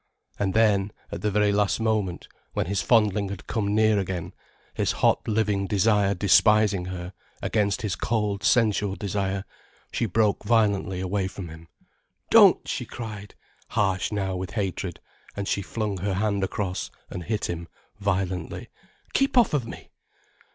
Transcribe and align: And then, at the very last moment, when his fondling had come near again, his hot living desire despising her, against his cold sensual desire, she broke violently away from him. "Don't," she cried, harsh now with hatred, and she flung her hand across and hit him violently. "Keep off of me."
And 0.39 0.55
then, 0.55 0.91
at 1.11 1.21
the 1.21 1.29
very 1.29 1.51
last 1.51 1.79
moment, 1.79 2.27
when 2.53 2.65
his 2.65 2.81
fondling 2.81 3.29
had 3.29 3.45
come 3.45 3.75
near 3.75 3.99
again, 3.99 4.33
his 4.73 4.93
hot 4.93 5.27
living 5.27 5.67
desire 5.67 6.15
despising 6.15 6.85
her, 6.85 7.13
against 7.39 7.83
his 7.83 7.95
cold 7.95 8.43
sensual 8.43 8.95
desire, 8.95 9.45
she 9.91 10.07
broke 10.07 10.43
violently 10.43 11.01
away 11.01 11.27
from 11.27 11.49
him. 11.49 11.67
"Don't," 12.31 12.67
she 12.67 12.83
cried, 12.83 13.35
harsh 13.67 14.11
now 14.11 14.35
with 14.35 14.53
hatred, 14.53 14.99
and 15.35 15.47
she 15.47 15.61
flung 15.61 15.99
her 15.99 16.15
hand 16.15 16.43
across 16.43 16.89
and 17.11 17.23
hit 17.25 17.45
him 17.45 17.67
violently. 17.99 18.69
"Keep 19.13 19.37
off 19.37 19.53
of 19.53 19.67
me." 19.67 19.91